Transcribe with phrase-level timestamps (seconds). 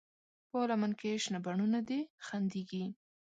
[0.49, 2.83] په لمن کې شنه بڼوڼه دي خندېږي